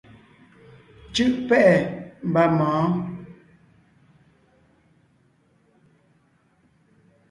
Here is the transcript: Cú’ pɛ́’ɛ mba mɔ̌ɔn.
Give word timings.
Cú’ 1.13 1.25
pɛ́’ɛ 1.47 1.75
mba 2.29 2.43
mɔ̌ɔn. 2.57 2.87